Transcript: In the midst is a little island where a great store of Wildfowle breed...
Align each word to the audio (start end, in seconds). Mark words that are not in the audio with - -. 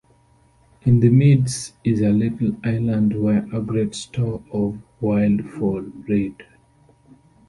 In 0.81 0.99
the 0.99 1.09
midst 1.11 1.75
is 1.83 2.01
a 2.01 2.09
little 2.09 2.57
island 2.63 3.15
where 3.21 3.47
a 3.53 3.61
great 3.61 3.93
store 3.93 4.41
of 4.51 4.79
Wildfowle 4.99 5.93
breed... 6.07 6.41